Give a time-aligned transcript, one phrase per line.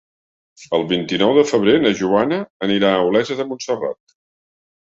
[0.77, 4.19] El vint-i-nou de febrer na Joana anirà a Olesa de Montserrat.